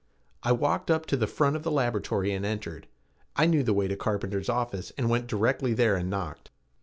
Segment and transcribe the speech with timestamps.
[0.41, 2.87] I walked up to the front of the laboratory and entered.
[3.35, 6.49] I knew the way to Carpenter's office and I went directly there and knocked.